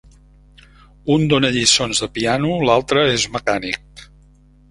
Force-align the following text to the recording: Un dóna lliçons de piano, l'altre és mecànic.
Un 1.15 1.25
dóna 1.33 1.51
lliçons 1.57 2.01
de 2.05 2.09
piano, 2.15 2.55
l'altre 2.69 3.03
és 3.19 3.27
mecànic. 3.35 4.05